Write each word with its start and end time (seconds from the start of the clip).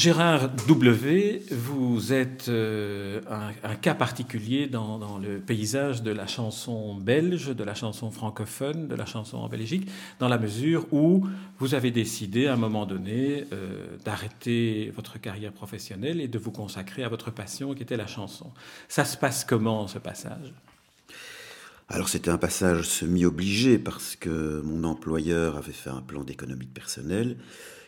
Gérard 0.00 0.48
W, 0.66 1.42
vous 1.50 2.14
êtes 2.14 2.48
euh, 2.48 3.20
un, 3.62 3.74
cas 3.74 3.92
particulier 3.94 4.66
dans, 4.66 5.18
le 5.18 5.40
paysage 5.40 6.02
de 6.02 6.10
la 6.10 6.26
chanson 6.26 6.94
belge, 6.94 7.54
de 7.54 7.62
la 7.62 7.74
chanson 7.74 8.10
francophone, 8.10 8.88
de 8.88 8.94
la 8.94 9.04
chanson 9.04 9.36
en 9.36 9.50
Belgique, 9.50 9.86
dans 10.18 10.28
la 10.28 10.38
mesure 10.38 10.86
où 10.90 11.28
vous 11.58 11.74
avez 11.74 11.90
décidé 11.90 12.46
à 12.46 12.54
un 12.54 12.56
moment 12.56 12.86
donné 12.86 13.44
euh, 13.52 13.98
d'arrêter 14.02 14.90
votre 14.96 15.20
carrière 15.20 15.52
professionnelle 15.52 16.22
et 16.22 16.28
de 16.28 16.38
vous 16.38 16.50
consacrer 16.50 17.04
à 17.04 17.10
votre 17.10 17.30
passion 17.30 17.74
qui 17.74 17.82
était 17.82 17.98
la 17.98 18.06
chanson. 18.06 18.50
Ça 18.88 19.04
se 19.04 19.18
passe 19.18 19.44
comment 19.44 19.86
ce 19.86 19.98
passage? 19.98 20.54
Alors 21.90 22.08
c'était 22.08 22.30
un 22.30 22.38
passage 22.38 22.84
semi-obligé 22.84 23.78
parce 23.78 24.16
que 24.16 24.62
mon 24.64 24.82
employeur 24.84 25.58
avait 25.58 25.72
fait 25.72 25.90
un 25.90 26.00
plan 26.00 26.24
d'économie 26.24 26.64
personnelle 26.64 27.36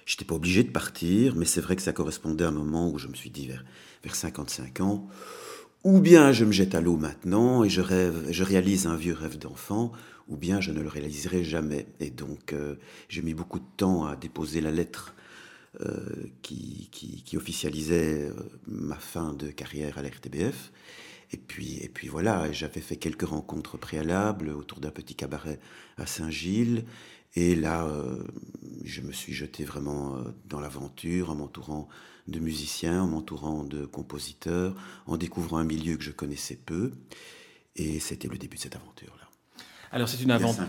J'étais 0.07 0.25
pas 0.25 0.35
obligé 0.35 0.65
de 0.65 0.71
partir, 0.71 1.37
mais 1.37 1.45
c'est 1.45 1.61
vrai 1.61 1.77
que 1.77 1.83
ça 1.83 1.93
correspondait 1.93 2.45
à 2.45 2.49
un 2.49 2.53
moment 2.53 2.91
où 2.91 2.99
je 2.99 3.09
me 3.09 3.15
suis 3.15 3.31
dit 3.31 3.47
vers, 3.47 3.65
vers 4.03 4.15
55 4.15 4.81
ans, 4.81 5.07
ou 5.85 6.01
bien 6.01 6.33
je 6.33 6.45
me 6.45 6.53
jette 6.53 6.75
à 6.75 6.81
l'eau 6.81 6.97
maintenant 6.97 7.65
et 7.65 7.69
je 7.69 7.81
rêve, 7.81 8.27
je 8.31 8.45
réalise 8.45 8.87
un 8.87 8.97
vieux 8.97 9.15
rêve 9.15 9.39
d'enfant, 9.39 9.93
ou 10.29 10.37
bien 10.37 10.61
je 10.61 10.71
ne 10.71 10.81
le 10.81 10.89
réaliserai 10.89 11.45
jamais. 11.45 11.87
Et 12.01 12.11
donc 12.11 12.53
euh, 12.53 12.77
j'ai 13.09 13.23
mis 13.23 13.35
beaucoup 13.35 13.59
de 13.59 13.69
temps 13.77 14.07
à 14.07 14.17
déposer 14.17 14.61
la 14.61 14.71
lettre 14.71 15.15
euh, 15.81 16.27
qui, 16.43 16.91
qui, 16.91 17.37
officialisait 17.37 18.29
euh, 18.29 18.35
ma 18.67 18.97
fin 18.97 19.33
de 19.33 19.49
carrière 19.49 19.97
à 19.99 20.03
l'RTBF. 20.03 20.71
Et 21.33 21.39
puis, 21.39 21.79
et 21.79 21.89
puis 21.89 22.09
voilà, 22.09 22.53
j'avais 22.53 22.83
fait 22.83 22.97
quelques 22.97 23.27
rencontres 23.27 23.79
préalables 23.79 24.51
autour 24.51 24.81
d'un 24.81 24.91
petit 24.91 25.15
cabaret 25.15 25.59
à 25.97 26.05
Saint-Gilles. 26.05 26.85
Et 27.35 27.55
là, 27.55 27.85
euh, 27.85 28.23
je 28.85 29.01
me 29.01 29.13
suis 29.13 29.33
jeté 29.33 29.65
vraiment 29.65 30.17
euh, 30.17 30.23
dans 30.47 30.61
l'aventure 30.61 31.31
en 31.31 31.35
m'entourant 31.35 31.89
de 32.29 32.39
musiciens, 32.39 33.03
en 33.03 33.07
m'entourant 33.07 33.65
de 33.65 33.87
compositeurs, 33.87 34.75
en 35.07 35.17
découvrant 35.17 35.59
un 35.59 35.65
milieu 35.65 35.97
que 35.97 36.05
je 36.05 36.13
connaissais 36.13 36.57
peu. 36.57 36.93
Et 37.77 38.01
c'était 38.01 38.29
le 38.29 38.39
début 38.39 38.57
de 38.57 38.63
cette 38.63 38.77
aventure-là. 38.77 39.29
Alors 39.91 40.09
c'est 40.09 40.23
une 40.23 40.31
aventure 40.31 40.69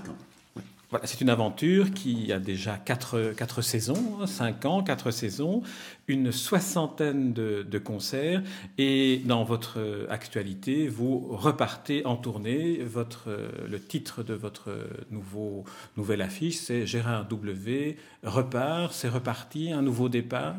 c'est 1.04 1.22
une 1.22 1.30
aventure 1.30 1.92
qui 1.92 2.32
a 2.32 2.40
déjà 2.40 2.78
quatre, 2.78 3.34
quatre 3.36 3.62
saisons, 3.62 4.26
cinq 4.28 4.66
ans, 4.66 4.84
quatre 4.84 5.12
saisons, 5.12 5.64
une 6.08 6.32
soixantaine 6.32 7.34
de, 7.34 7.80
concerts. 7.80 8.44
Et 8.78 9.22
dans 9.26 9.44
votre 9.44 9.80
actualité, 10.10 10.88
vous 10.88 11.20
repartez 11.32 12.06
en 12.06 12.16
tournée. 12.16 12.84
Votre, 12.84 13.30
le 13.68 13.80
titre 13.80 14.24
de 14.24 14.34
votre 14.34 14.70
nouveau, 15.12 15.64
nouvelle 15.98 16.22
affiche, 16.22 16.58
c'est 16.58 16.86
Gérard 16.86 17.28
W. 17.28 17.98
repart. 18.24 18.94
C'est 18.94 19.10
reparti, 19.10 19.72
un 19.72 19.82
nouveau 19.82 20.10
départ? 20.10 20.56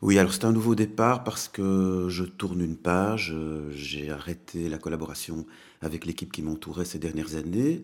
Oui, 0.00 0.18
alors 0.18 0.32
c'est 0.32 0.44
un 0.44 0.52
nouveau 0.52 0.76
départ 0.76 1.24
parce 1.24 1.48
que 1.48 2.06
je 2.08 2.24
tourne 2.24 2.60
une 2.60 2.76
page. 2.76 3.34
J'ai 3.70 4.10
arrêté 4.10 4.68
la 4.68 4.78
collaboration 4.78 5.44
avec 5.80 6.06
l'équipe 6.06 6.30
qui 6.32 6.42
m'entourait 6.42 6.84
ces 6.84 6.98
dernières 6.98 7.34
années. 7.34 7.82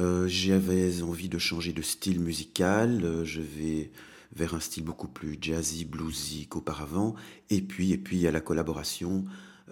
Euh, 0.00 0.26
j'avais 0.26 1.02
envie 1.02 1.28
de 1.28 1.38
changer 1.38 1.72
de 1.72 1.82
style 1.82 2.20
musical. 2.20 3.04
Euh, 3.04 3.24
je 3.24 3.40
vais 3.40 3.90
vers 4.34 4.54
un 4.54 4.60
style 4.60 4.84
beaucoup 4.84 5.08
plus 5.08 5.38
jazzy, 5.40 5.84
bluesy 5.84 6.46
qu'auparavant. 6.46 7.14
Et 7.50 7.62
puis, 7.62 7.92
et 7.92 7.98
puis, 7.98 8.16
il 8.16 8.22
y 8.22 8.26
a 8.26 8.32
la 8.32 8.40
collaboration 8.40 9.24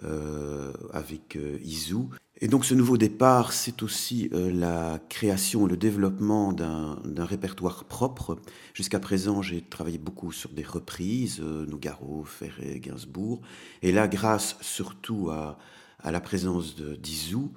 euh, 0.05 0.71
avec 0.93 1.37
Izu. 1.63 2.07
Et 2.39 2.47
donc, 2.47 2.65
ce 2.65 2.73
nouveau 2.73 2.97
départ, 2.97 3.51
c'est 3.53 3.83
aussi 3.83 4.29
la 4.33 4.99
création, 5.07 5.65
le 5.65 5.77
développement 5.77 6.51
d'un 6.51 7.25
répertoire 7.25 7.85
propre. 7.85 8.37
Jusqu'à 8.73 8.99
présent, 8.99 9.41
j'ai 9.41 9.61
travaillé 9.61 9.97
beaucoup 9.97 10.31
sur 10.31 10.49
des 10.49 10.63
reprises, 10.63 11.39
Nougaro, 11.39 12.23
Ferré, 12.25 12.79
Gainsbourg. 12.79 13.41
Et 13.81 13.91
là, 13.91 14.07
grâce 14.07 14.57
surtout 14.61 15.29
à, 15.29 15.57
à 15.99 16.11
la 16.11 16.19
présence 16.19 16.75
d'Izu, 16.75 17.49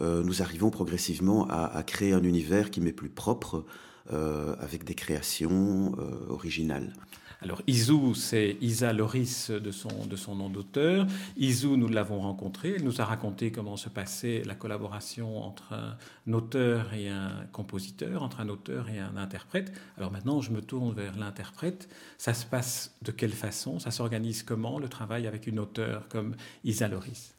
euh, 0.00 0.22
nous 0.22 0.42
arrivons 0.42 0.70
progressivement 0.70 1.46
à, 1.48 1.82
créer 1.82 2.12
un 2.12 2.22
univers 2.22 2.70
qui 2.70 2.80
m'est 2.80 2.92
plus 2.92 3.10
propre, 3.10 3.64
euh, 4.12 4.56
avec 4.58 4.84
des 4.84 4.94
créations 4.94 5.94
euh, 5.98 6.28
originales. 6.28 6.92
Alors 7.40 7.60
Izu, 7.66 8.14
c'est 8.14 8.56
Isa 8.60 8.92
Loris 8.92 9.50
de 9.50 9.70
son, 9.72 10.06
de 10.06 10.16
son 10.16 10.36
nom 10.36 10.48
d'auteur. 10.48 11.06
Izu, 11.36 11.76
nous 11.76 11.88
l'avons 11.88 12.20
rencontré. 12.20 12.74
Elle 12.76 12.84
nous 12.84 13.00
a 13.00 13.04
raconté 13.04 13.50
comment 13.50 13.76
se 13.76 13.88
passait 13.88 14.42
la 14.44 14.54
collaboration 14.54 15.42
entre 15.42 15.72
un 15.72 16.32
auteur 16.32 16.94
et 16.94 17.08
un 17.08 17.44
compositeur, 17.52 18.22
entre 18.22 18.40
un 18.40 18.48
auteur 18.48 18.88
et 18.88 19.00
un 19.00 19.16
interprète. 19.16 19.72
Alors 19.98 20.12
maintenant, 20.12 20.40
je 20.40 20.52
me 20.52 20.62
tourne 20.62 20.94
vers 20.94 21.16
l'interprète. 21.16 21.88
Ça 22.16 22.32
se 22.32 22.46
passe 22.46 22.94
de 23.02 23.10
quelle 23.10 23.32
façon? 23.32 23.80
Ça 23.80 23.90
s'organise 23.90 24.44
comment 24.44 24.78
le 24.78 24.88
travail 24.88 25.26
avec 25.26 25.48
une 25.48 25.58
auteure 25.58 26.06
comme 26.08 26.36
Isa 26.64 26.86
Loris? 26.86 27.34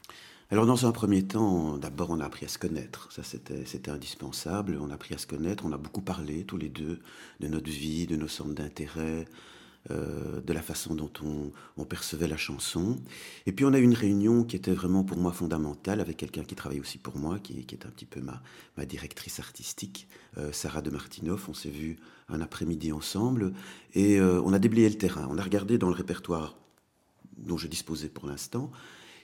Alors 0.53 0.67
dans 0.67 0.85
un 0.85 0.91
premier 0.91 1.23
temps, 1.23 1.79
d'abord 1.79 2.11
on 2.11 2.19
a 2.19 2.25
appris 2.25 2.45
à 2.45 2.47
se 2.47 2.59
connaître, 2.59 3.11
ça 3.11 3.23
c'était 3.23 3.89
indispensable, 3.89 4.77
on 4.79 4.91
a 4.91 4.93
appris 4.93 5.15
à 5.15 5.17
se 5.17 5.25
connaître, 5.25 5.65
on 5.65 5.71
a 5.71 5.79
beaucoup 5.79 6.03
parlé 6.03 6.43
tous 6.43 6.57
les 6.57 6.69
deux 6.69 6.99
de 7.39 7.47
notre 7.47 7.71
vie, 7.71 8.05
de 8.05 8.15
nos 8.15 8.27
centres 8.27 8.53
d'intérêt, 8.53 9.25
euh, 9.89 10.41
de 10.41 10.53
la 10.53 10.61
façon 10.61 10.93
dont 10.93 11.09
on, 11.75 11.85
percevait 11.85 12.27
la 12.27 12.37
chanson. 12.37 12.99
Et 13.47 13.51
puis 13.51 13.65
on 13.65 13.73
a 13.73 13.79
eu 13.79 13.81
une 13.81 13.95
réunion 13.95 14.43
qui 14.43 14.55
était 14.55 14.73
vraiment 14.73 15.03
pour 15.03 15.17
moi 15.17 15.31
fondamentale 15.31 15.99
avec 15.99 16.17
quelqu'un 16.17 16.43
qui 16.43 16.53
travaille 16.53 16.79
aussi 16.79 16.99
pour 16.99 17.17
moi, 17.17 17.39
qui, 17.39 17.57
est 17.57 17.85
un 17.87 17.89
petit 17.89 18.05
peu 18.05 18.21
ma, 18.21 18.85
directrice 18.85 19.39
artistique, 19.39 20.07
euh, 20.37 20.51
Sarah 20.51 20.83
de 20.83 20.91
Martinoff. 20.91 21.49
On 21.49 21.55
s'est 21.55 21.71
vu 21.71 21.97
un 22.29 22.41
après-midi 22.41 22.91
ensemble 22.91 23.53
et 23.95 24.19
euh, 24.19 24.39
on 24.45 24.53
a 24.53 24.59
déblayé 24.59 24.87
le 24.87 24.99
terrain. 24.99 25.27
On 25.31 25.39
a 25.39 25.43
regardé 25.43 25.79
dans 25.79 25.89
le 25.89 25.95
répertoire 25.95 26.55
dont 27.37 27.57
je 27.57 27.65
disposais 27.65 28.07
pour 28.07 28.27
l'instant 28.27 28.71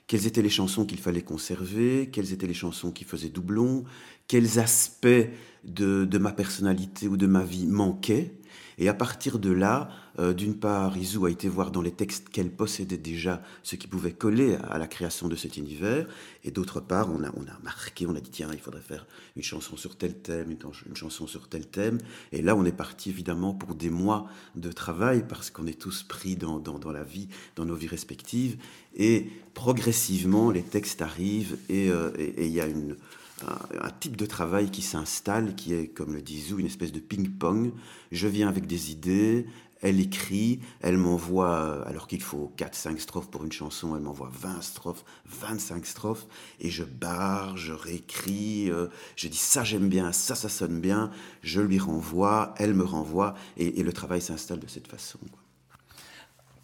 quelles 0.09 0.25
étaient 0.25 0.41
les 0.41 0.49
chansons 0.49 0.85
qu'il 0.85 0.97
fallait 0.97 1.21
conserver, 1.21 2.09
quelles 2.11 2.33
étaient 2.33 2.47
les 2.47 2.55
chansons 2.55 2.91
qui 2.91 3.03
faisaient 3.03 3.29
doublon, 3.29 3.83
quels 4.27 4.57
aspects 4.57 5.29
de, 5.63 6.17
ma 6.17 6.31
personnalité 6.31 7.07
ou 7.07 7.15
de 7.15 7.27
ma 7.27 7.43
vie 7.43 7.67
manquaient? 7.67 8.33
Et 8.77 8.87
à 8.87 8.93
partir 8.93 9.39
de 9.39 9.51
là, 9.51 9.89
euh, 10.19 10.33
d'une 10.33 10.55
part, 10.55 10.97
Izu 10.97 11.25
a 11.25 11.29
été 11.29 11.47
voir 11.49 11.71
dans 11.71 11.81
les 11.81 11.91
textes 11.91 12.29
qu'elle 12.29 12.51
possédait 12.51 12.97
déjà 12.97 13.41
ce 13.63 13.75
qui 13.75 13.87
pouvait 13.87 14.11
coller 14.11 14.57
à 14.69 14.77
la 14.77 14.87
création 14.87 15.27
de 15.27 15.35
cet 15.35 15.57
univers. 15.57 16.07
Et 16.43 16.51
d'autre 16.51 16.79
part, 16.79 17.09
on 17.11 17.23
a, 17.23 17.29
on 17.35 17.43
a 17.43 17.59
marqué, 17.63 18.05
on 18.07 18.15
a 18.15 18.19
dit, 18.19 18.29
tiens, 18.29 18.49
il 18.53 18.59
faudrait 18.59 18.81
faire 18.81 19.05
une 19.35 19.43
chanson 19.43 19.77
sur 19.77 19.97
tel 19.97 20.15
thème, 20.15 20.51
une, 20.51 20.95
chanson 20.95 21.27
sur 21.27 21.47
tel 21.47 21.67
thème. 21.67 21.97
Et 22.31 22.41
là, 22.41 22.55
on 22.55 22.65
est 22.65 22.71
parti 22.71 23.09
évidemment 23.09 23.53
pour 23.53 23.75
des 23.75 23.89
mois 23.89 24.27
de 24.55 24.71
travail 24.71 25.25
parce 25.27 25.49
qu'on 25.49 25.67
est 25.67 25.79
tous 25.79 26.03
pris 26.03 26.35
dans, 26.35 26.59
dans, 26.59 26.91
la 26.91 27.03
vie, 27.03 27.27
dans 27.55 27.65
nos 27.65 27.75
vies 27.75 27.87
respectives. 27.87 28.57
Et 28.95 29.29
progressivement, 29.53 30.51
les 30.51 30.63
textes 30.63 31.01
arrivent 31.01 31.57
et 31.69 31.89
euh, 31.89 32.11
il 32.37 32.47
y 32.47 32.61
a 32.61 32.67
une 32.67 32.95
un, 33.43 33.89
type 33.99 34.15
de 34.15 34.25
travail 34.25 34.69
qui 34.71 34.81
s'installe, 34.81 35.55
qui 35.55 35.73
est, 35.73 35.87
comme 35.87 36.13
le 36.13 36.21
dit 36.21 36.41
Zou, 36.41 36.59
une 36.59 36.65
espèce 36.65 36.91
de 36.91 36.99
ping-pong. 36.99 37.71
Je 38.11 38.27
viens 38.27 38.47
avec 38.47 38.67
des 38.67 38.91
idées, 38.91 39.45
elle 39.81 39.99
écrit, 39.99 40.59
elle 40.81 40.97
m'envoie, 40.97 41.85
alors 41.87 42.07
qu'il 42.07 42.21
faut 42.21 42.51
4-5 42.57 42.99
strophes 42.99 43.29
pour 43.29 43.45
une 43.45 43.51
chanson, 43.51 43.95
elle 43.95 44.01
m'envoie 44.01 44.29
20 44.33 44.61
strophes, 44.61 45.05
25 45.25 45.85
strophes, 45.85 46.27
et 46.59 46.69
je 46.69 46.83
barre, 46.83 47.55
je 47.55 47.71
réécris, 47.73 48.69
euh, 48.69 48.87
je 49.15 49.27
dis 49.27 49.37
ça 49.37 49.63
j'aime 49.63 49.87
bien, 49.87 50.11
ça 50.11 50.35
ça 50.35 50.49
sonne 50.49 50.81
bien, 50.81 51.11
je 51.41 51.61
lui 51.61 51.79
renvoie, 51.79 52.53
elle 52.57 52.73
me 52.73 52.83
renvoie, 52.83 53.35
et, 53.57 53.81
le 53.83 53.93
travail 53.93 54.21
s'installe 54.21 54.59
de 54.59 54.67
cette 54.67 54.87
façon. 54.87 55.19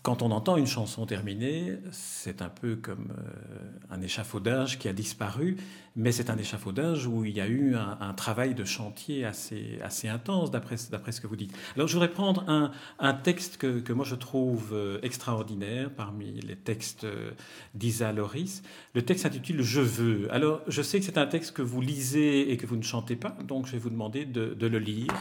Quand 0.05 0.21
on 0.21 0.29
entend 0.29 0.55
une 0.55 0.67
chanson 0.67 1.07
terminée, 1.07 1.79
c'est 1.89 2.43
un 2.43 2.49
peu 2.49 2.75
comme 2.75 3.11
euh, 3.17 3.69
un 3.89 4.03
échafaudage 4.03 4.77
qui 4.77 4.87
a 4.87 4.93
disparu, 4.93 5.57
mais 5.95 6.11
c'est 6.11 6.29
un 6.29 6.37
échafaudage 6.37 7.07
où 7.07 7.25
il 7.25 7.35
y 7.35 7.41
a 7.41 7.47
eu 7.47 7.75
un, 7.75 8.13
travail 8.13 8.53
de 8.53 8.63
chantier 8.65 9.25
assez, 9.25 9.79
intense, 10.07 10.51
d'après 10.51 10.77
ce 10.77 11.19
que 11.19 11.25
vous 11.25 11.35
dites. 11.35 11.57
Alors 11.75 11.87
je 11.87 11.93
voudrais 11.93 12.11
prendre 12.11 12.45
un, 12.47 13.13
texte 13.13 13.57
que, 13.57 13.93
moi 13.93 14.05
je 14.05 14.13
trouve 14.13 14.73
euh, 14.73 14.99
extraordinaire 15.01 15.89
parmi 15.89 16.39
les 16.39 16.55
textes 16.55 17.05
euh, 17.05 17.31
d'Isa 17.73 18.11
Loris. 18.11 18.61
Le 18.93 19.01
texte 19.01 19.23
s'intitule 19.23 19.63
Je 19.63 19.81
veux. 19.81 20.31
Alors 20.31 20.61
je 20.67 20.83
sais 20.83 20.99
que 20.99 21.05
c'est 21.05 21.17
un 21.17 21.25
texte 21.25 21.53
que 21.53 21.63
vous 21.63 21.81
lisez 21.81 22.51
et 22.51 22.57
que 22.57 22.67
vous 22.67 22.77
ne 22.77 22.83
chantez 22.83 23.15
pas, 23.15 23.35
donc 23.47 23.65
je 23.65 23.71
vais 23.71 23.79
vous 23.79 23.89
demander 23.89 24.25
de, 24.25 24.53
de 24.53 24.67
le 24.67 24.77
lire. 24.77 25.15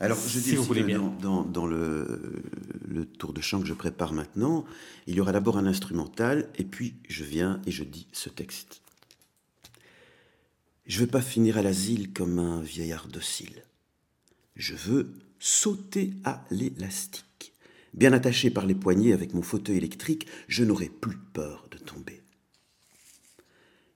Alors, 0.00 0.18
je 0.26 0.40
dis 0.40 0.56
vous 0.56 0.64
voulez 0.64 0.82
bien. 0.82 1.14
Dans, 1.20 1.66
le, 1.66 2.32
tour 3.18 3.34
de 3.34 3.42
chant 3.42 3.60
que 3.60 3.66
je 3.66 3.74
prépare 3.74 4.14
maintenant, 4.14 4.64
il 5.06 5.14
y 5.14 5.20
aura 5.20 5.32
d'abord 5.32 5.58
un 5.58 5.66
instrumental, 5.66 6.48
et 6.56 6.64
puis 6.64 6.94
je 7.08 7.22
viens 7.22 7.60
et 7.66 7.70
je 7.70 7.84
dis 7.84 8.06
ce 8.12 8.30
texte. 8.30 8.80
Je 10.86 11.00
veux 11.00 11.06
pas 11.06 11.20
finir 11.20 11.58
à 11.58 11.62
l'asile 11.62 12.14
comme 12.14 12.38
un 12.38 12.62
vieillard 12.62 13.08
docile. 13.08 13.62
Je 14.56 14.74
veux 14.74 15.12
sauter 15.38 16.14
à 16.24 16.44
l'élastique. 16.50 17.52
Bien 17.92 18.14
attaché 18.14 18.50
par 18.50 18.64
les 18.64 18.74
poignets 18.74 19.12
avec 19.12 19.34
mon 19.34 19.42
fauteuil 19.42 19.76
électrique, 19.76 20.26
je 20.48 20.64
n'aurai 20.64 20.88
plus 20.88 21.18
peur 21.18 21.68
de 21.70 21.78
tomber. 21.78 22.22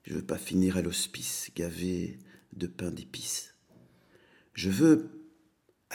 Je 0.03 0.13
veux 0.13 0.23
pas 0.23 0.37
finir 0.37 0.77
à 0.77 0.83
l'hospice, 0.83 1.49
gavé 1.55 2.19
de 2.55 2.67
pain 2.67 2.91
d'épices. 2.91 3.55
Je 4.53 4.69
veux 4.69 5.24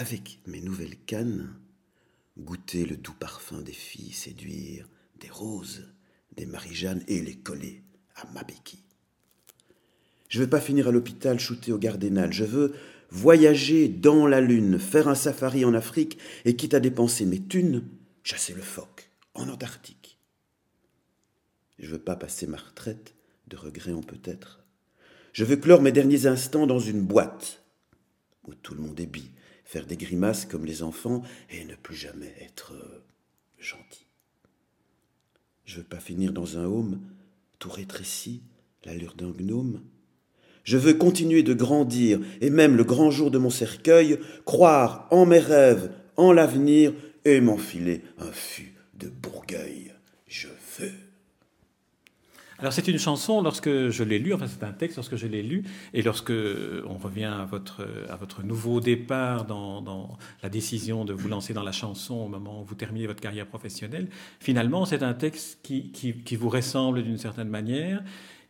avec 0.00 0.40
mes 0.46 0.62
nouvelles 0.62 0.96
cannes, 0.96 1.54
goûter 2.38 2.86
le 2.86 2.96
doux 2.96 3.12
parfum 3.12 3.60
des 3.60 3.74
filles, 3.74 4.14
séduire 4.14 4.88
des 5.20 5.28
roses, 5.28 5.92
des 6.34 6.46
Marie-Jeanne 6.46 7.04
et 7.06 7.20
les 7.20 7.34
coller 7.34 7.82
à 8.16 8.26
ma 8.32 8.42
béquille. 8.42 8.82
Je 10.30 10.40
veux 10.40 10.48
pas 10.48 10.62
finir 10.62 10.88
à 10.88 10.90
l'hôpital 10.90 11.38
shooté 11.38 11.70
au 11.70 11.76
Gardénal. 11.76 12.32
Je 12.32 12.44
veux 12.44 12.72
voyager 13.10 13.88
dans 13.88 14.26
la 14.26 14.40
lune, 14.40 14.78
faire 14.78 15.06
un 15.06 15.14
safari 15.14 15.66
en 15.66 15.74
Afrique 15.74 16.16
et 16.46 16.56
quitte 16.56 16.72
à 16.72 16.80
dépenser 16.80 17.26
mes 17.26 17.42
thunes, 17.42 17.84
chasser 18.22 18.54
le 18.54 18.62
phoque 18.62 19.10
en 19.34 19.50
Antarctique. 19.50 20.18
Je 21.78 21.90
veux 21.90 21.98
pas 21.98 22.16
passer 22.16 22.46
ma 22.46 22.56
retraite 22.56 23.14
de 23.48 23.58
regrets 23.58 23.92
en 23.92 24.02
peut-être. 24.02 24.64
Je 25.34 25.44
veux 25.44 25.56
clore 25.56 25.82
mes 25.82 25.92
derniers 25.92 26.24
instants 26.24 26.66
dans 26.66 26.80
une 26.80 27.02
boîte 27.02 27.62
où 28.46 28.54
tout 28.54 28.74
le 28.74 28.80
monde 28.80 28.98
est 28.98 29.06
bi, 29.06 29.30
faire 29.70 29.86
des 29.86 29.96
grimaces 29.96 30.46
comme 30.46 30.66
les 30.66 30.82
enfants 30.82 31.22
et 31.48 31.64
ne 31.64 31.76
plus 31.76 31.94
jamais 31.94 32.34
être 32.40 32.72
euh, 32.74 33.04
gentil. 33.56 34.04
Je 35.64 35.76
veux 35.76 35.84
pas 35.84 36.00
finir 36.00 36.32
dans 36.32 36.58
un 36.58 36.64
home 36.64 36.98
tout 37.60 37.70
rétréci, 37.70 38.42
l'allure 38.84 39.14
d'un 39.14 39.30
gnome. 39.30 39.80
Je 40.64 40.76
veux 40.76 40.94
continuer 40.94 41.44
de 41.44 41.54
grandir, 41.54 42.18
et 42.40 42.50
même 42.50 42.76
le 42.76 42.82
grand 42.82 43.12
jour 43.12 43.30
de 43.30 43.38
mon 43.38 43.48
cercueil, 43.48 44.18
croire 44.44 45.06
en 45.12 45.24
mes 45.24 45.38
rêves, 45.38 45.92
en 46.16 46.32
l'avenir, 46.32 46.92
et 47.24 47.40
m'enfiler 47.40 48.02
un 48.18 48.32
fût 48.32 48.74
de 48.94 49.08
Bourgueil. 49.08 49.94
Je 50.26 50.48
veux. 50.80 51.09
Alors 52.60 52.74
c'est 52.74 52.86
une 52.88 52.98
chanson, 52.98 53.40
lorsque 53.40 53.88
je 53.88 54.04
l'ai 54.04 54.18
lue, 54.18 54.34
enfin 54.34 54.46
c'est 54.46 54.64
un 54.64 54.72
texte, 54.72 54.96
lorsque 54.96 55.16
je 55.16 55.26
l'ai 55.26 55.42
lu, 55.42 55.64
et 55.94 56.02
lorsque 56.02 56.30
on 56.30 56.98
revient 56.98 57.24
à 57.24 57.46
votre, 57.46 57.86
à 58.10 58.16
votre 58.16 58.42
nouveau 58.42 58.80
départ 58.80 59.46
dans, 59.46 59.80
dans, 59.80 60.18
la 60.42 60.50
décision 60.50 61.06
de 61.06 61.14
vous 61.14 61.28
lancer 61.28 61.54
dans 61.54 61.62
la 61.62 61.72
chanson 61.72 62.14
au 62.14 62.28
moment 62.28 62.60
où 62.60 62.64
vous 62.64 62.74
terminez 62.74 63.06
votre 63.06 63.22
carrière 63.22 63.46
professionnelle, 63.46 64.08
finalement 64.40 64.84
c'est 64.84 65.02
un 65.02 65.14
texte 65.14 65.60
qui, 65.62 65.90
qui, 65.90 66.36
vous 66.36 66.50
ressemble 66.50 67.02
d'une 67.02 67.16
certaine 67.16 67.48
manière, 67.48 68.04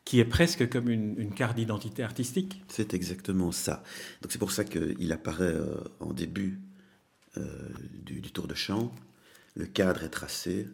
qui 0.04 0.18
est 0.18 0.24
presque 0.24 0.68
comme 0.68 0.90
une, 0.90 1.32
carte 1.32 1.56
d'identité 1.56 2.02
artistique. 2.02 2.62
C'est 2.66 2.94
exactement 2.94 3.52
ça. 3.52 3.84
Donc 4.22 4.32
c'est 4.32 4.38
pour 4.38 4.50
ça 4.50 4.64
qu'il 4.64 5.12
apparaît 5.12 5.54
euh, 5.54 5.76
en 6.00 6.12
début 6.12 6.60
euh, 7.38 7.68
du 8.04 8.32
tour 8.32 8.48
de 8.48 8.54
chant, 8.54 8.92
le 9.54 9.66
cadre 9.66 10.02
est 10.02 10.08
tracé, 10.08 10.66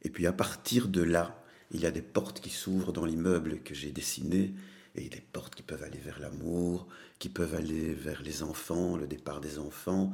et 0.00 0.08
puis 0.08 0.26
à 0.26 0.32
partir 0.32 0.88
de 0.88 1.02
là, 1.02 1.41
il 1.72 1.80
y 1.80 1.86
a 1.86 1.90
des 1.90 2.02
portes 2.02 2.40
qui 2.40 2.50
s'ouvrent 2.50 2.92
dans 2.92 3.04
l'immeuble 3.04 3.60
que 3.60 3.74
j'ai 3.74 3.90
dessiné, 3.90 4.54
et 4.94 5.08
des 5.08 5.20
portes 5.20 5.54
qui 5.54 5.62
peuvent 5.62 5.82
aller 5.82 5.98
vers 5.98 6.20
l'amour, 6.20 6.86
qui 7.18 7.28
peuvent 7.28 7.54
aller 7.54 7.94
vers 7.94 8.22
les 8.22 8.42
enfants, 8.42 8.96
le 8.96 9.06
départ 9.06 9.40
des 9.40 9.58
enfants, 9.58 10.12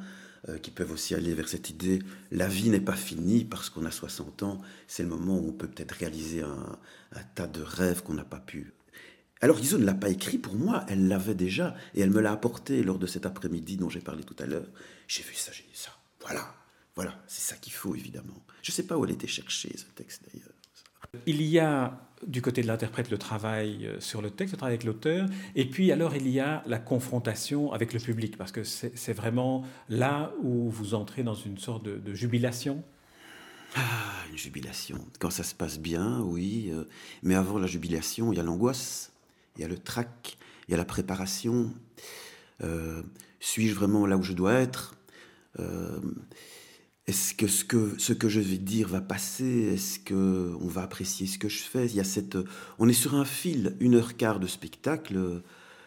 euh, 0.49 0.59
qui 0.59 0.71
peuvent 0.71 0.93
aussi 0.93 1.15
aller 1.15 1.35
vers 1.35 1.49
cette 1.49 1.69
idée, 1.69 1.99
la 2.31 2.47
vie 2.47 2.71
n'est 2.71 2.81
pas 2.81 2.95
finie 2.95 3.45
parce 3.45 3.71
qu'on 3.71 3.85
a 3.85 3.91
60 3.91 4.45
ans, 4.45 4.61
c'est 4.87 5.03
le 5.03 5.09
moment 5.09 5.37
où 5.37 5.49
on 5.49 5.53
peut 5.53 5.67
peut-être 5.67 5.93
réaliser 5.93 6.43
un, 6.43 6.79
tas 7.35 7.49
de 7.49 7.61
rêves 7.61 8.03
qu'on 8.03 8.15
n'a 8.15 8.25
pas 8.25 8.39
pu. 8.39 8.73
Alors 9.41 9.59
Guizot 9.59 9.79
ne 9.79 9.85
l'a 9.85 9.95
pas 9.95 10.11
écrit 10.11 10.39
pour 10.39 10.55
moi, 10.55 10.85
elle 10.89 11.09
l'avait 11.09 11.35
déjà, 11.35 11.75
et 11.95 12.03
elle 12.03 12.11
me 12.11 12.21
l'a 12.21 12.33
apporté 12.33 12.85
lors 12.85 12.99
de 12.99 13.07
cet 13.07 13.27
après-midi 13.27 13.77
dont 13.77 13.89
j'ai 13.89 14.01
parlé 14.01 14.23
tout 14.23 14.37
à 14.39 14.47
l'heure. 14.47 14.69
J'ai 15.09 15.23
vu 15.25 15.35
ça, 15.35 15.51
j'ai 15.53 15.65
dit 15.65 15.71
ça, 15.79 15.91
voilà, 16.21 16.55
voilà, 16.95 17.21
c'est 17.27 17.43
ça 17.43 17.57
qu'il 17.57 17.73
faut 17.73 17.97
évidemment. 17.97 18.45
Je 18.63 18.71
ne 18.71 18.75
sais 18.75 18.85
pas 18.85 18.97
où 18.97 19.05
elle 19.05 19.13
était 19.13 19.27
cherchée 19.27 19.77
ce 19.77 19.87
texte 19.97 20.23
d'ailleurs. 20.33 20.58
Il 21.27 21.43
y 21.43 21.59
a 21.59 22.09
du 22.27 22.43
côté 22.43 22.63
de 22.63 22.67
l'interprète 22.67 23.11
le 23.11 23.19
travail 23.19 23.87
euh, 23.87 24.01
sur 24.01 24.23
le 24.23 24.31
texte, 24.31 24.55
le 24.55 24.59
travail 24.59 24.75
avec 24.75 24.85
l'auteur, 24.85 25.29
et 25.55 25.69
puis 25.69 25.93
alors 25.93 26.15
il 26.17 26.29
y 26.29 26.41
a 26.41 26.63
la 26.67 26.79
confrontation 26.79 27.73
avec 27.73 27.93
le 27.93 28.01
public, 28.01 28.37
parce 28.37 28.53
que 28.53 28.65
c'est 28.65 29.13
vraiment 29.13 29.65
là 29.89 30.33
où 30.43 30.69
vous 30.69 30.95
entrez 30.95 31.23
dans 31.23 31.35
une 31.35 31.59
sorte 31.59 31.85
de, 31.85 32.15
jubilation. 32.15 32.83
Ah, 33.77 34.25
une 34.31 34.39
jubilation. 34.39 34.99
Quand 35.21 35.31
ça 35.31 35.43
se 35.43 35.55
passe 35.55 35.79
bien, 35.79 36.21
oui, 36.21 36.71
euh, 36.73 36.85
mais 37.23 37.35
avant 37.35 37.59
la 37.59 37.67
jubilation, 37.67 38.33
il 38.33 38.37
y 38.37 38.41
a 38.41 38.43
l'angoisse, 38.43 39.13
il 39.57 39.63
y 39.63 39.65
a 39.65 39.69
le 39.69 39.79
trac, 39.79 40.39
il 40.67 40.73
y 40.73 40.75
a 40.75 40.77
la 40.77 40.85
préparation. 40.85 41.73
Euh, 42.63 43.03
Suis-je 43.41 43.75
vraiment 43.75 44.07
là 44.07 44.17
où 44.17 44.23
je 44.23 44.33
dois 44.33 44.55
être? 44.55 44.95
Est-ce 47.09 47.33
que 47.33 47.47
ce, 47.47 47.65
que 47.65 47.95
ce 47.97 48.13
que 48.13 48.29
je 48.29 48.39
vais 48.39 48.59
dire 48.59 48.87
va 48.87 49.01
passer? 49.01 49.73
Est-ce 49.73 49.99
que 49.99 50.55
on 50.61 50.69
va 50.69 50.83
apprécier 50.83 51.27
ce 51.27 51.39
que 51.39 51.49
je 51.49 51.61
fais? 51.61 51.87
Il 51.87 51.97
y 51.97 52.01
a 52.01 52.05
cette, 52.05 52.37
on 52.79 52.87
est 52.87 52.93
sur 52.93 53.15
un 53.15 53.25
fil, 53.25 53.75
une 53.81 53.95
heure 53.95 54.19
quart 54.19 54.39
de 54.39 54.47
spectacle. 54.47 55.43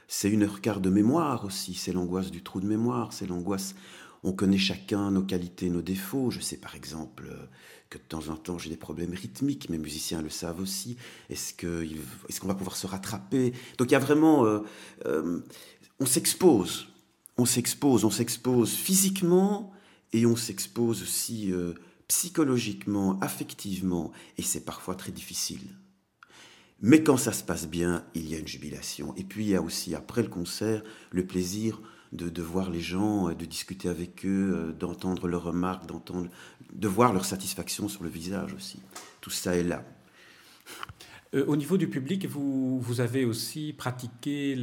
C'est 0.08 0.30
une 0.30 0.42
heure 0.42 0.62
quart 0.62 0.82
de 0.82 0.90
mémoire 0.90 1.46
aussi. 1.46 1.76
C'est 1.76 1.94
l'angoisse 1.94 2.32
du 2.32 2.42
trou 2.42 2.60
de 2.60 2.66
mémoire. 2.66 3.14
C'est 3.14 3.28
l'angoisse. 3.28 3.76
On 4.24 4.34
connaît 4.34 4.58
chacun 4.58 5.12
nos 5.12 5.22
qualités, 5.22 5.70
nos 5.70 5.84
défauts. 5.84 6.32
Je 6.32 6.40
sais 6.40 6.58
par 6.58 6.76
exemple 6.76 7.30
que 7.92 8.00
de 8.00 8.04
temps 8.04 8.30
en 8.30 8.36
temps 8.36 8.58
j'ai 8.58 8.72
des 8.72 8.78
problèmes 8.78 9.14
rythmiques. 9.14 9.70
Mes 9.70 9.78
musiciens 9.78 10.24
le 10.24 10.30
savent 10.32 10.60
aussi. 10.60 10.98
Est-ce 11.30 11.54
que 11.54 11.88
est-ce 12.30 12.42
qu'on 12.42 12.48
va 12.48 12.56
pouvoir 12.56 12.76
se 12.76 12.88
rattraper? 12.88 13.54
Donc 13.78 13.92
il 13.92 13.94
y 13.94 13.96
a 13.96 14.00
vraiment, 14.00 14.48
euh, 14.48 14.62
euh, 15.06 15.42
on 16.00 16.08
s'expose, 16.08 16.88
on 17.38 17.46
s'expose, 17.46 18.06
on 18.06 18.12
s'expose 18.12 18.74
physiquement 18.74 19.72
et 20.14 20.26
on 20.26 20.36
s'expose 20.36 21.02
aussi 21.02 21.52
euh, 21.52 21.74
psychologiquement, 22.08 23.20
affectivement, 23.22 24.12
et 24.38 24.42
c'est 24.42 24.66
parfois 24.66 24.96
très 24.96 25.12
difficile. 25.12 25.62
Mais 26.82 27.04
quand 27.04 27.18
ça 27.18 27.32
se 27.32 27.44
passe 27.44 27.68
bien, 27.68 28.04
il 28.16 28.28
y 28.28 28.36
a 28.36 28.40
une 28.40 28.48
jubilation. 28.48 29.14
Et 29.16 29.24
puis 29.24 29.46
il 29.46 29.50
y 29.50 29.56
a 29.56 29.62
aussi, 29.62 29.94
après 29.94 30.24
le 30.24 30.30
concert, 30.30 30.82
le 31.12 31.26
plaisir 31.26 31.80
de, 32.12 32.28
de 32.28 32.42
voir 32.42 32.70
les 32.70 32.82
gens, 32.82 33.30
de 33.30 33.46
discuter 33.46 33.88
avec 33.88 34.26
eux, 34.26 34.54
euh, 34.54 34.74
d'entendre 34.74 35.28
leurs 35.28 35.44
remarques, 35.44 35.86
d'entendre, 35.86 36.30
de 36.74 36.88
voir 36.88 37.14
leur 37.14 37.26
satisfaction 37.26 37.88
sur 37.88 38.04
le 38.04 38.10
visage 38.10 38.54
aussi. 38.54 38.80
Tout 39.22 39.30
ça 39.30 39.56
est 39.56 39.64
là. 39.64 39.86
Euh, 41.34 41.46
au 41.48 41.56
niveau 41.56 41.78
du 41.78 41.88
public, 41.88 42.26
vous, 42.26 43.00
avez 43.00 43.24
aussi 43.24 43.74
pratiqué 43.74 44.56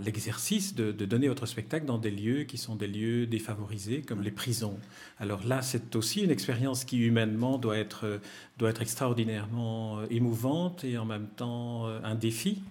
l'exercice 0.00 0.74
de, 0.74 0.92
donner 0.92 1.28
votre 1.28 1.46
spectacle 1.46 1.84
dans 1.84 1.98
des 1.98 2.10
lieux 2.10 2.44
qui 2.44 2.56
sont 2.56 2.74
des 2.74 2.86
lieux 2.86 3.26
défavorisés, 3.26 4.00
comme 4.00 4.22
les 4.22 4.30
prisons. 4.30 4.78
Alors 5.18 5.44
là, 5.46 5.60
c'est 5.60 5.94
aussi 5.94 6.22
une 6.22 6.30
expérience 6.30 6.84
qui 6.84 6.98
humainement 6.98 7.58
doit 7.58 7.76
être, 7.76 8.20
doit 8.58 8.70
être 8.70 8.82
extraordinairement 8.82 9.98
euh, 9.98 10.06
émouvante 10.10 10.84
et 10.84 10.96
en 10.96 11.04
même 11.04 11.28
temps 11.28 11.86
euh, 11.86 12.00
un 12.02 12.14
défi. 12.14 12.62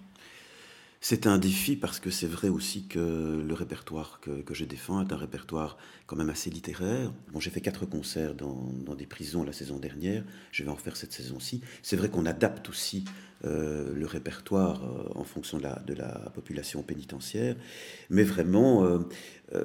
C'est 1.08 1.28
un 1.28 1.38
défi 1.38 1.76
parce 1.76 2.00
que 2.00 2.10
c'est 2.10 2.26
vrai 2.26 2.48
aussi 2.48 2.88
que 2.88 2.98
le 3.46 3.54
répertoire 3.54 4.18
que, 4.20 4.42
que, 4.42 4.54
je 4.54 4.64
défends 4.64 5.00
est 5.00 5.12
un 5.12 5.16
répertoire 5.16 5.78
quand 6.06 6.16
même 6.16 6.30
assez 6.30 6.50
littéraire. 6.50 7.12
Bon, 7.32 7.38
j'ai 7.38 7.50
fait 7.50 7.60
quatre 7.60 7.86
concerts 7.86 8.34
dans, 8.34 8.72
dans, 8.84 8.96
des 8.96 9.06
prisons 9.06 9.44
la 9.44 9.52
saison 9.52 9.78
dernière, 9.78 10.24
je 10.50 10.64
vais 10.64 10.68
en 10.68 10.74
faire 10.74 10.96
cette 10.96 11.12
saison-ci. 11.12 11.60
C'est 11.84 11.94
vrai 11.94 12.08
qu'on 12.08 12.26
adapte 12.26 12.68
aussi 12.70 13.04
euh, 13.44 13.92
le 13.94 14.06
répertoire 14.06 14.82
euh, 14.82 15.10
en 15.14 15.24
fonction 15.24 15.58
de 15.58 15.62
la, 15.94 16.32
population 16.34 16.82
pénitentiaire, 16.82 17.54
mais 18.08 18.22
vraiment, 18.22 18.84
euh, 18.84 18.98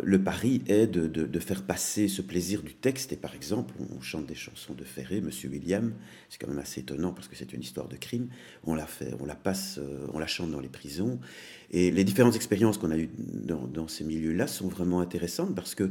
le 0.03 0.21
pari 0.21 0.61
est 0.67 0.87
de, 0.87 1.07
de, 1.07 1.39
faire 1.39 1.63
passer 1.63 2.09
ce 2.09 2.21
plaisir 2.21 2.63
du 2.63 2.73
texte. 2.73 3.13
Et 3.13 3.15
par 3.15 3.33
exemple, 3.33 3.73
on 3.97 4.01
chante 4.01 4.25
des 4.25 4.35
chansons 4.35 4.73
de 4.73 4.83
Ferré, 4.83 5.21
Monsieur 5.21 5.49
William, 5.49 5.93
c'est 6.29 6.37
quand 6.37 6.49
même 6.49 6.59
assez 6.59 6.81
étonnant 6.81 7.13
parce 7.13 7.29
que 7.29 7.35
c'est 7.35 7.53
une 7.53 7.61
histoire 7.61 7.87
de 7.87 7.95
crime. 7.95 8.27
On 8.65 8.75
la 8.75 8.85
fait, 8.85 9.13
on 9.21 9.25
la 9.25 9.35
passe, 9.35 9.79
on 10.13 10.19
la 10.19 10.27
chante 10.27 10.51
dans 10.51 10.59
les 10.59 10.69
prisons. 10.69 11.19
Et 11.71 11.91
les 11.91 12.03
différentes 12.03 12.35
expériences 12.35 12.77
qu'on 12.77 12.91
a 12.91 12.97
eues 12.97 13.09
dans, 13.17 13.87
ces 13.87 14.03
milieux-là 14.03 14.47
sont 14.47 14.67
vraiment 14.67 14.99
intéressantes 14.99 15.55
parce 15.55 15.75
que 15.75 15.89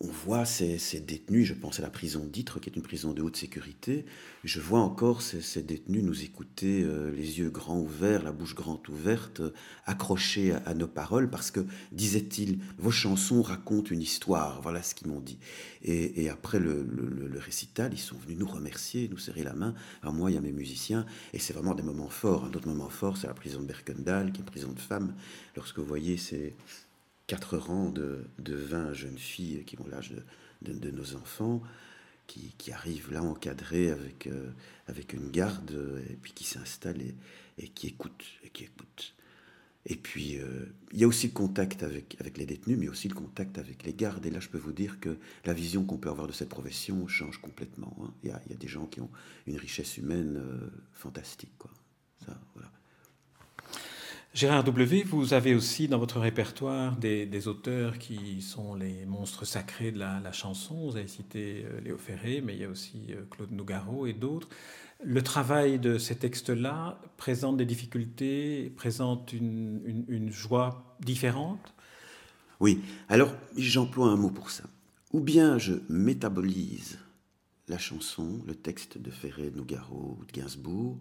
on 0.00 0.08
voit 0.08 0.44
ces, 0.44 0.78
ces, 0.78 1.00
détenus, 1.00 1.46
je 1.46 1.54
pense 1.54 1.78
à 1.78 1.82
la 1.82 1.90
prison 1.90 2.24
d'Itre, 2.24 2.60
qui 2.60 2.68
est 2.68 2.76
une 2.76 2.82
prison 2.82 3.12
de 3.12 3.22
haute 3.22 3.36
sécurité, 3.36 4.04
je 4.44 4.60
vois 4.60 4.80
encore 4.80 5.22
ces, 5.22 5.40
ces 5.40 5.62
détenus 5.62 6.02
nous 6.02 6.22
écouter, 6.22 6.82
euh, 6.82 7.10
les 7.10 7.38
yeux 7.38 7.50
grands 7.50 7.78
ouverts, 7.78 8.22
la 8.22 8.32
bouche 8.32 8.54
grande 8.54 8.86
ouverte, 8.88 9.40
euh, 9.40 9.52
accrochés 9.84 10.52
à, 10.52 10.74
nos 10.74 10.86
paroles, 10.86 11.30
parce 11.30 11.50
que, 11.50 11.60
disait-il, 11.92 12.58
vos 12.78 12.90
chansons 12.90 13.42
racontent 13.42 13.90
une 13.90 14.02
histoire, 14.02 14.60
voilà 14.62 14.82
ce 14.82 14.94
qu'ils 14.94 15.08
m'ont 15.08 15.20
dit. 15.20 15.38
Et, 15.82 16.22
et 16.22 16.28
après 16.28 16.58
le, 16.58 16.82
le, 16.82 17.38
récital, 17.38 17.92
ils 17.92 17.98
sont 17.98 18.16
venus 18.16 18.38
nous 18.38 18.46
remercier, 18.46 19.08
nous 19.08 19.18
serrer 19.18 19.42
la 19.42 19.54
main, 19.54 19.74
à 20.02 20.10
moi 20.10 20.30
et 20.30 20.36
à 20.36 20.40
mes 20.40 20.52
musiciens, 20.52 21.06
et 21.32 21.38
c'est 21.38 21.52
vraiment 21.52 21.74
des 21.74 21.82
moments 21.82 22.08
forts. 22.08 22.44
Un 22.44 22.48
autre 22.48 22.68
moment 22.68 22.88
fort, 22.88 23.16
c'est 23.16 23.26
la 23.26 23.34
prison 23.34 23.60
de 23.60 23.66
Berkendal, 23.66 24.32
qui 24.32 24.38
est 24.38 24.40
une 24.40 24.46
prison 24.46 24.72
de 24.72 24.80
femmes, 24.80 25.14
lorsque 25.54 25.78
vous 25.78 25.84
voyez 25.84 26.16
ces 26.16 26.54
quatre 27.26 27.56
rangs 27.58 27.90
de, 27.90 28.24
de 28.38 28.54
20 28.54 28.92
jeunes 28.92 29.18
filles 29.18 29.64
qui 29.64 29.78
ont 29.80 29.86
l'âge 29.86 30.12
de, 30.62 30.72
de, 30.72 30.90
nos 30.90 31.14
enfants, 31.16 31.62
qui, 32.26 32.54
qui, 32.58 32.72
arrivent 32.72 33.12
là 33.12 33.22
encadrées 33.22 33.90
avec, 33.90 34.26
euh, 34.26 34.50
avec 34.86 35.12
une 35.12 35.30
garde, 35.30 36.02
et 36.08 36.14
puis 36.14 36.32
qui 36.32 36.44
s'installent 36.44 37.02
et, 37.02 37.14
et, 37.58 37.68
qui 37.68 37.88
écoutent. 37.88 38.24
Et, 38.44 38.50
qui 38.50 38.64
écoutent. 38.64 39.14
et 39.86 39.96
puis, 39.96 40.38
euh, 40.38 40.66
il 40.92 41.00
y 41.00 41.04
a 41.04 41.08
aussi 41.08 41.28
le 41.28 41.32
contact 41.32 41.82
avec, 41.82 42.16
avec 42.20 42.38
les 42.38 42.46
détenus, 42.46 42.78
mais 42.78 42.88
aussi 42.88 43.08
le 43.08 43.14
contact 43.14 43.58
avec 43.58 43.82
les 43.84 43.92
gardes. 43.92 44.24
Et 44.26 44.30
là, 44.30 44.40
je 44.40 44.48
peux 44.48 44.58
vous 44.58 44.72
dire 44.72 45.00
que 45.00 45.18
la 45.44 45.52
vision 45.52 45.84
qu'on 45.84 45.98
peut 45.98 46.10
avoir 46.10 46.26
de 46.26 46.32
cette 46.32 46.48
profession 46.48 47.06
change 47.08 47.38
complètement. 47.38 47.96
Hein. 48.02 48.14
Il, 48.22 48.30
y 48.30 48.32
a, 48.32 48.40
y 48.50 48.52
a, 48.52 48.56
des 48.56 48.68
gens 48.68 48.86
qui 48.86 49.00
ont 49.00 49.10
une 49.46 49.56
richesse 49.56 49.96
humaine 49.96 50.36
euh, 50.36 50.70
fantastique. 50.92 51.52
Quoi. 51.58 51.70
Gérard 54.36 54.64
W., 54.64 55.02
vous 55.04 55.32
avez 55.32 55.54
aussi 55.54 55.88
dans 55.88 55.98
votre 55.98 56.20
répertoire 56.20 56.94
des, 56.98 57.48
auteurs 57.48 57.96
qui 57.96 58.42
sont 58.42 58.74
les 58.74 59.06
monstres 59.06 59.46
sacrés 59.46 59.92
de 59.92 59.98
la, 59.98 60.30
chanson. 60.30 60.90
Vous 60.90 60.96
avez 60.98 61.08
cité 61.08 61.64
euh, 61.64 61.80
Léo 61.80 61.96
Ferré, 61.96 62.42
mais 62.44 62.52
il 62.52 62.60
y 62.60 62.64
a 62.64 62.68
aussi 62.68 63.06
euh, 63.12 63.22
Claude 63.30 63.50
Nougaro 63.50 64.06
et 64.06 64.12
d'autres. 64.12 64.50
Le 65.02 65.22
travail 65.22 65.78
de 65.78 65.96
ces 65.96 66.16
textes-là 66.16 67.00
présente 67.16 67.56
des 67.56 67.64
difficultés, 67.64 68.70
présente 68.76 69.32
une, 69.32 70.28
joie 70.30 70.98
différente? 71.00 71.72
Oui, 72.60 72.82
alors 73.08 73.32
j'emploie 73.56 74.08
un 74.08 74.16
mot 74.16 74.28
pour 74.28 74.50
ça. 74.50 74.64
Ou 75.14 75.20
bien 75.20 75.56
je 75.56 75.76
métabolise 75.88 76.98
la 77.68 77.78
chanson, 77.78 78.42
le 78.46 78.54
texte 78.54 78.98
de 78.98 79.10
Ferré, 79.10 79.50
Nougaro 79.56 80.18
ou 80.20 80.26
de 80.26 80.32
Gainsbourg, 80.32 80.98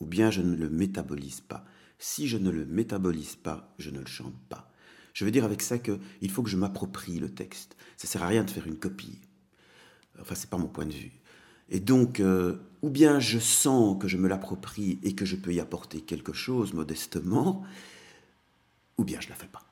ou 0.00 0.04
bien 0.04 0.32
je 0.32 0.42
ne 0.42 0.56
le 0.56 0.68
métabolise 0.68 1.42
pas. 1.42 1.64
Si 2.02 2.26
je 2.26 2.36
ne 2.36 2.50
le 2.50 2.66
métabolise 2.66 3.36
pas, 3.36 3.72
je 3.78 3.90
ne 3.90 4.00
le 4.00 4.06
chante 4.06 4.34
pas. 4.48 4.68
Je 5.14 5.24
veux 5.24 5.30
dire 5.30 5.44
avec 5.44 5.62
ça 5.62 5.78
qu'il 5.78 6.30
faut 6.32 6.42
que 6.42 6.50
je 6.50 6.56
m'approprie 6.56 7.20
le 7.20 7.32
texte. 7.32 7.76
Ça 7.96 8.08
sert 8.08 8.24
à 8.24 8.26
rien 8.26 8.42
de 8.42 8.50
faire 8.50 8.66
une 8.66 8.76
copie. 8.76 9.20
Enfin, 10.20 10.34
c'est 10.34 10.50
pas 10.50 10.58
mon 10.58 10.66
point 10.66 10.84
de 10.84 10.92
vue. 10.92 11.12
Et 11.68 11.78
donc, 11.78 12.18
euh, 12.18 12.56
ou 12.82 12.90
bien 12.90 13.20
je 13.20 13.38
sens 13.38 13.96
que 14.02 14.08
je 14.08 14.16
me 14.16 14.26
l'approprie 14.26 14.98
et 15.04 15.14
que 15.14 15.24
je 15.24 15.36
peux 15.36 15.54
y 15.54 15.60
apporter 15.60 16.00
quelque 16.00 16.32
chose 16.32 16.72
modestement, 16.72 17.62
ou 18.98 19.04
bien 19.04 19.20
je 19.20 19.26
ne 19.26 19.30
la 19.30 19.36
fais 19.36 19.46
pas. 19.46 19.62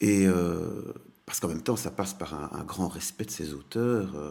Et 0.00 0.28
euh, 0.28 0.92
parce 1.26 1.40
qu'en 1.40 1.48
même 1.48 1.62
temps, 1.62 1.74
ça 1.74 1.90
passe 1.90 2.14
par 2.14 2.54
un, 2.54 2.62
grand 2.62 2.86
respect 2.86 3.24
de 3.24 3.32
ces 3.32 3.52
auteurs. 3.52 4.14
Euh. 4.14 4.30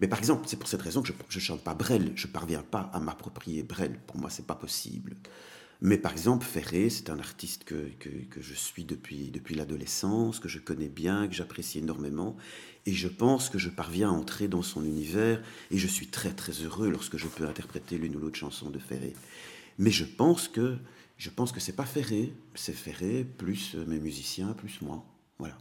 mais 0.00 0.06
par 0.06 0.20
exemple, 0.20 0.44
c'est 0.46 0.56
pour 0.56 0.68
cette 0.68 0.82
raison 0.82 1.02
que 1.02 1.12
je 1.28 1.38
ne 1.38 1.42
chante 1.42 1.64
pas 1.64 1.74
Brel. 1.74 2.12
Je 2.14 2.28
parviens 2.28 2.62
pas 2.62 2.90
à 2.92 3.00
m'approprier 3.00 3.64
Brel. 3.64 3.98
Pour 4.06 4.18
moi, 4.18 4.30
c'est 4.30 4.46
pas 4.46 4.54
possible. 4.54 5.16
Mais 5.84 5.98
par 5.98 6.12
exemple, 6.12 6.46
Ferré, 6.46 6.90
c'est 6.90 7.10
un 7.10 7.18
artiste 7.18 7.64
que, 7.64 7.90
que, 7.98 8.40
je 8.40 8.54
suis 8.54 8.84
depuis, 8.84 9.32
depuis 9.32 9.56
l'adolescence, 9.56 10.38
que 10.38 10.48
je 10.48 10.60
connais 10.60 10.88
bien, 10.88 11.26
que 11.26 11.34
j'apprécie 11.34 11.80
énormément. 11.80 12.36
Et 12.86 12.92
je 12.92 13.08
pense 13.08 13.50
que 13.50 13.58
je 13.58 13.68
parviens 13.68 14.08
à 14.08 14.12
entrer 14.12 14.46
dans 14.46 14.62
son 14.62 14.84
univers. 14.84 15.42
Et 15.72 15.78
je 15.78 15.88
suis 15.88 16.06
très 16.06 16.30
très 16.30 16.52
heureux 16.52 16.88
lorsque 16.88 17.16
je 17.16 17.26
peux 17.26 17.48
interpréter 17.48 17.98
l'une 17.98 18.14
ou 18.14 18.20
l'autre 18.20 18.38
chanson 18.38 18.70
de 18.70 18.78
Ferré. 18.78 19.12
Mais 19.76 19.90
je 19.90 20.04
pense 20.04 20.46
que 20.46 20.78
je 21.18 21.30
pense 21.30 21.50
que 21.50 21.58
c'est 21.58 21.74
pas 21.74 21.84
Ferré, 21.84 22.32
c'est 22.54 22.72
Ferré 22.72 23.24
plus 23.24 23.74
mes 23.74 23.98
musiciens, 23.98 24.52
plus 24.52 24.82
moi. 24.82 25.04
Voilà. 25.38 25.58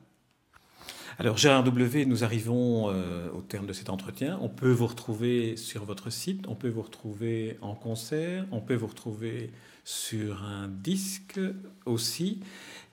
Alors 1.19 1.37
Gérard 1.37 1.63
W, 1.63 2.05
nous 2.05 2.23
arrivons 2.23 2.89
euh, 2.89 3.29
au 3.33 3.41
terme 3.41 3.67
de 3.67 3.73
cet 3.73 3.89
entretien. 3.89 4.39
On 4.41 4.49
peut 4.49 4.71
vous 4.71 4.87
retrouver 4.87 5.57
sur 5.57 5.83
votre 5.83 6.09
site, 6.09 6.45
on 6.47 6.55
peut 6.55 6.69
vous 6.69 6.81
retrouver 6.81 7.57
en 7.61 7.75
concert, 7.75 8.45
on 8.51 8.61
peut 8.61 8.75
vous 8.75 8.87
retrouver 8.87 9.51
sur 9.83 10.43
un 10.43 10.67
disque 10.67 11.39
aussi. 11.85 12.39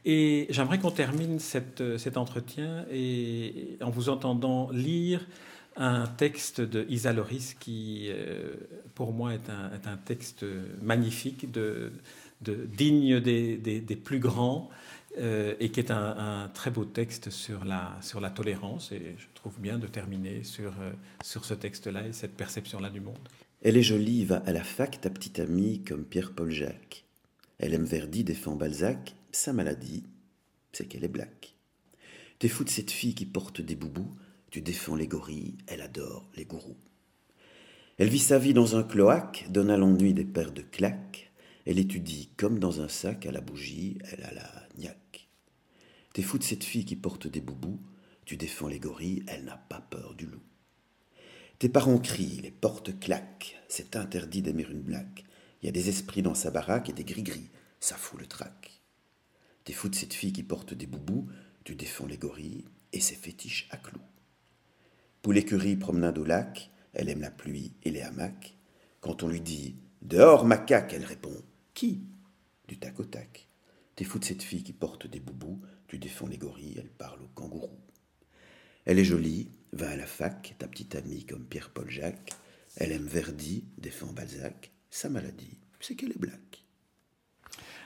Et 0.05 0.47
j'aimerais 0.51 0.79
qu'on 0.79 0.91
termine 0.91 1.39
cet 1.39 2.17
entretien 2.17 2.85
et, 2.91 3.77
en 3.83 3.91
vous 3.91 4.09
entendant 4.09 4.71
lire 4.71 5.25
un 5.77 6.07
texte 6.07 6.61
de 6.61 6.87
Isa 6.89 7.13
Loris 7.13 7.55
qui, 7.55 8.09
euh, 8.09 8.55
pour 8.95 9.13
moi, 9.13 9.35
est 9.35 9.49
un, 9.49 9.97
texte 9.97 10.45
magnifique, 10.83 11.53
de, 11.53 11.93
digne 12.41 13.21
des, 13.21 14.01
plus 14.03 14.19
grands. 14.19 14.71
Euh, 15.17 15.55
et 15.59 15.71
qui 15.71 15.81
est 15.81 15.91
un, 15.91 16.51
très 16.53 16.71
beau 16.71 16.85
texte 16.85 17.31
sur 17.31 17.65
la, 17.65 17.97
sur 18.03 18.21
la 18.21 18.31
tolérance. 18.31 18.93
Et 18.93 19.17
je 19.17 19.27
trouve 19.35 19.59
bien 19.59 19.79
de 19.79 19.87
terminer 19.87 20.45
sur, 20.45 20.73
euh, 20.81 20.93
sur 21.25 21.45
ce 21.45 21.55
texte-là 21.55 22.07
et 22.07 22.13
cette 22.13 22.37
perception-là 22.37 22.91
du 22.91 23.01
monde. 23.01 23.19
Elle 23.63 23.77
est 23.77 23.83
jolie, 23.83 24.25
va 24.25 24.37
à 24.47 24.53
la 24.53 24.63
fac, 24.63 25.01
ta 25.01 25.11
petite 25.11 25.41
amie, 25.41 25.83
comme 25.83 26.05
Pierre-Paul 26.05 26.51
Jacques. 26.51 27.05
Elle 27.59 27.75
aime 27.75 27.85
Verdi, 27.85 28.23
défend 28.23 28.55
Balzac. 28.55 29.17
Sa 29.33 29.53
maladie, 29.53 30.05
c'est 30.73 30.87
qu'elle 30.87 31.05
est 31.05 31.09
black. 31.09 31.55
T'es 32.39 32.49
fou 32.49 32.63
de 32.63 32.71
cette 32.71 32.91
fille 32.91 33.15
qui 33.15 33.27
porte 33.27 33.61
des 33.61 33.75
boubous. 33.75 34.15
Tu 34.51 34.61
défends 34.61 34.95
les 34.95 35.09
gorilles, 35.09 35.57
elle 35.67 35.83
adore 35.83 36.31
les 36.37 36.45
gourous. 36.45 36.77
Elle 37.99 38.09
vit 38.09 38.21
sa 38.21 38.39
vie 38.39 38.55
dans 38.55 38.77
un 38.77 38.85
cloaque, 38.85 39.47
donne 39.51 39.71
à 39.71 39.77
l'ennui 39.77 40.15
des 40.15 40.25
paires 40.25 40.53
de 40.53 40.63
claques. 40.63 41.28
Elle 41.69 41.79
étudie 41.79 42.31
comme 42.39 42.59
dans 42.59 42.81
un 42.81 42.89
sac 42.89 43.27
à 43.27 43.31
la 43.31 43.43
bougie, 43.43 43.99
elle 44.11 44.25
a 44.25 44.33
la 44.33 44.67
niaque. 44.79 45.29
T'es 46.15 46.23
fou 46.23 46.39
de 46.39 46.43
cette 46.43 46.65
fille 46.65 46.87
qui 46.87 46.97
porte 46.97 47.27
des 47.27 47.43
boubous. 47.43 47.79
Tu 48.25 48.39
défends 48.39 48.69
les 48.69 48.81
gorilles, 48.81 49.23
elle 49.27 49.45
n'a 49.45 49.59
pas 49.59 49.83
peur 49.83 50.15
du 50.15 50.25
loup. 50.25 50.41
Tes 51.59 51.69
parents 51.69 51.99
crient, 51.99 52.41
les 52.41 52.51
portes 52.51 52.99
claquent, 52.99 53.55
c'est 53.69 53.97
interdit 53.97 54.41
d'aimer 54.41 54.67
une 54.71 54.81
blague. 54.81 55.25
Il 55.61 55.67
y 55.67 55.69
a 55.69 55.73
des 55.73 55.91
esprits 55.91 56.23
dans 56.23 56.35
sa 56.35 56.51
baraque 56.51 56.89
et 56.89 56.95
des 56.95 57.05
gris-gris, 57.05 57.51
ça 57.81 57.97
fout 57.97 58.19
le 58.19 58.27
trac. 58.27 58.81
T'es 59.65 59.75
fou 59.75 59.91
de 59.91 59.95
cette 59.95 60.15
fille 60.15 60.33
qui 60.33 60.45
porte 60.45 60.73
des 60.73 60.87
boubous, 60.87 61.29
tu 61.65 61.75
défends 61.75 62.07
les 62.07 62.17
gorilles 62.17 62.65
et 62.95 63.01
ses 63.01 63.15
fétiches 63.15 63.69
à 63.71 63.77
clous. 63.77 64.01
Pour 65.21 65.35
l'écurie 65.35 65.77
promenade 65.77 66.17
au 66.17 66.25
lac, 66.25 66.71
elle 66.95 67.11
aime 67.11 67.21
la 67.21 67.31
pluie 67.31 67.75
et 67.83 67.91
les 67.91 68.01
hamacs. 68.01 68.57
Quand 69.03 69.23
on 69.23 69.29
lui 69.29 69.43
dit 69.43 69.77
Dehors, 70.01 70.47
macaque, 70.47 70.95
elle 70.95 71.05
répond 71.05 71.43
Qui? 71.79 72.03
Du 72.67 72.77
tac 72.77 72.99
au 72.99 73.05
tac. 73.05 73.47
T'es 73.95 74.03
fou 74.03 74.19
de 74.19 74.25
cette 74.25 74.43
fille 74.43 74.65
qui 74.65 74.73
porte 74.73 75.07
des 75.07 75.21
boubous, 75.21 75.63
tu 75.87 75.97
défends 75.97 76.27
les 76.27 76.37
gorilles, 76.37 76.75
elle 76.77 76.91
parle 76.91 77.23
au 77.23 77.29
kangourou. 77.29 77.79
Elle 78.85 78.99
est 78.99 79.05
jolie, 79.05 79.53
va 79.73 79.91
à 79.91 79.97
la 79.97 80.09
fac, 80.09 80.57
ta 80.59 80.67
petite 80.67 80.97
amie 80.97 81.25
comme 81.25 81.47
Pierre-Paul 81.47 81.89
Jacques. 81.89 82.33
Elle 82.75 82.91
aime 82.91 83.07
Verdi, 83.07 83.65
défend 83.79 84.13
Balzac. 84.13 84.73
Sa 84.91 85.09
maladie, 85.09 85.61
c'est 85.79 85.95
qu'elle 85.95 86.11
est 86.11 86.19
black. 86.19 86.65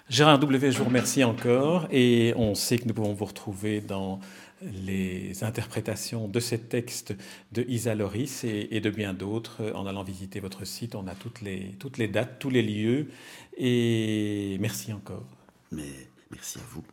Gérard 0.09 0.39
W, 0.39 0.73
je 0.73 0.79
vous 0.79 0.85
remercie 0.85 1.25
encore 1.25 1.87
et 1.91 2.35
on 2.37 2.55
sait 2.55 2.79
que 2.79 2.87
nous 2.87 2.95
pouvons 2.95 3.15
vous 3.15 3.25
retrouver 3.25 3.81
dans 3.81 4.21
les 4.63 5.43
interprétations 5.43 6.29
de 6.29 6.41
ces 6.41 6.59
textes 6.59 7.15
de 7.53 7.65
Isa 7.69 7.95
Loris 7.95 8.45
et, 8.45 8.81
de 8.81 8.91
bien 8.91 9.15
d'autres. 9.15 9.73
En 9.75 9.87
allant 9.87 10.03
visiter 10.03 10.41
votre 10.41 10.65
site, 10.65 10.95
on 10.95 11.07
a 11.07 11.15
toutes 11.15 11.41
les, 11.41 11.75
toutes 11.79 11.99
les 11.99 12.09
dates, 12.09 12.39
tous 12.39 12.51
les 12.51 12.63
lieux. 12.63 13.09
Et 13.57 14.57
merci 14.61 14.93
encore. 14.93 15.27
Mais 15.71 15.89
merci 16.31 16.59
à 16.59 16.63
vous. 16.69 16.85